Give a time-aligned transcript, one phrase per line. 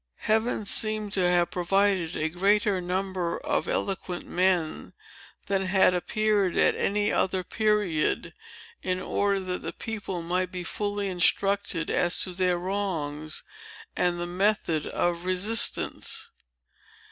[0.21, 4.93] Heaven seemed to have provided a greater number of eloquent men
[5.45, 8.33] than had appeared at any other period,
[8.81, 13.43] in order that the people might be fully instructed as to their wrongs,
[13.95, 16.31] and the method of resistance.